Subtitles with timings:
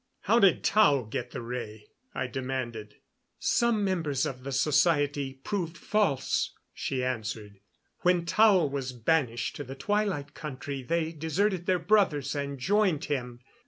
[0.21, 2.95] "How did Tao get the ray?" I demanded.
[3.37, 7.59] "Some members of the society proved false," she answered.
[7.99, 13.41] "When Tao was banished to the Twilight Country they deserted their brothers and joined him.